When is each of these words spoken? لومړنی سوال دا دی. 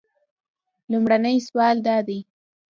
لومړنی 0.91 1.35
سوال 1.47 1.75
دا 1.87 1.97
دی. 2.07 2.19